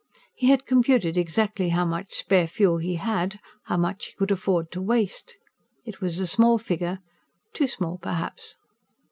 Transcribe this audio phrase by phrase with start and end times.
[0.33, 4.71] He had computed exactly how much spare fuel he had, how much he could afford
[4.71, 5.35] to waste.
[5.85, 7.01] It was a small figure
[7.53, 8.57] too small, perhaps.